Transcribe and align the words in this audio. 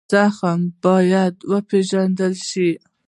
زخم 0.13 0.59
باید 0.85 1.33
وپېژندل 1.51 2.33
شي. 2.49 2.69